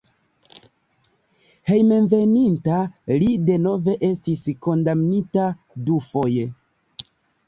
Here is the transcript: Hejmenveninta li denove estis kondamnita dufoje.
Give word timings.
Hejmenveninta 1.71 2.79
li 3.23 3.27
denove 3.49 3.95
estis 4.07 4.41
kondamnita 4.69 5.45
dufoje. 5.91 6.47